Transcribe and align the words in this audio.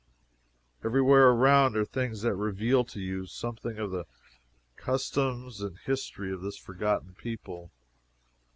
Every 0.83 0.99
where 1.03 1.29
around 1.29 1.75
are 1.77 1.85
things 1.85 2.23
that 2.23 2.33
reveal 2.33 2.83
to 2.85 2.99
you 2.99 3.27
something 3.27 3.77
of 3.77 3.91
the 3.91 4.05
customs 4.75 5.61
and 5.61 5.77
history 5.77 6.31
of 6.33 6.41
this 6.41 6.57
forgotten 6.57 7.13
people. 7.13 7.69